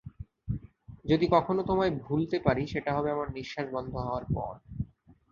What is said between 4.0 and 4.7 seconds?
হওয়ার পর।